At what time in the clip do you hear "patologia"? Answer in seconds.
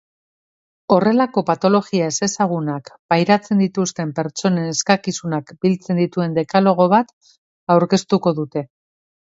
1.49-2.07